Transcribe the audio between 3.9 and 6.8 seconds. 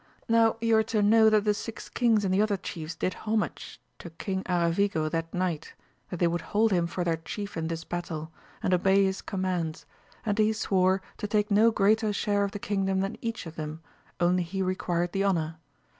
to King Aravigo that night, that they would hold